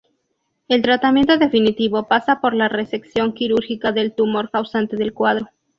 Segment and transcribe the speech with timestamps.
[0.67, 5.47] El tratamiento definitivo pasa por la resección quirúrgica del tumor causante del cuadro.